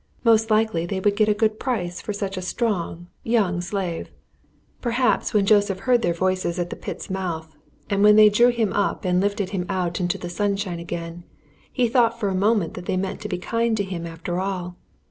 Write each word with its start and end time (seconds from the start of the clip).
Most 0.23 0.49
likely 0.49 0.87
they 0.87 0.99
would 0.99 1.15
get 1.15 1.29
a 1.29 1.33
good 1.35 1.59
price 1.59 2.01
for 2.01 2.11
such 2.11 2.35
a 2.35 2.41
strong 2.41 3.05
young 3.21 3.61
slave. 3.61 4.09
[Illustration: 4.09 4.17
They 4.81 4.91
hurried 4.93 4.95
him 4.95 5.03
towards 5.03 5.27
the 5.27 5.27
pit.] 5.27 5.27
Perhaps 5.27 5.33
when 5.35 5.45
Joseph 5.45 5.79
heard 5.85 6.01
their 6.01 6.13
voices 6.15 6.57
at 6.57 6.69
the 6.71 6.75
pit's 6.75 7.09
mouth, 7.11 7.55
and 7.87 8.01
when 8.01 8.15
they 8.15 8.29
drew 8.29 8.49
him 8.49 8.73
up 8.73 9.05
and 9.05 9.21
lifted 9.21 9.51
him 9.51 9.67
out 9.69 9.99
into 9.99 10.17
the 10.17 10.27
sunshine 10.27 10.79
again, 10.79 11.23
he 11.71 11.87
thought 11.87 12.19
for 12.19 12.29
a 12.29 12.33
moment 12.33 12.73
that 12.73 12.87
they 12.87 12.97
meant 12.97 13.21
to 13.21 13.29
be 13.29 13.37
kind 13.37 13.77
to 13.77 13.83
him 13.83 14.07
after 14.07 14.39
all. 14.39 14.75